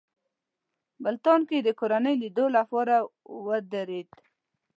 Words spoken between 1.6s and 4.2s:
د کورنۍ لیدلو لپاره ودرېد.